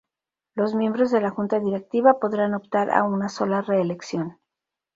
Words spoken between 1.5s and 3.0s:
Directiva podrán optar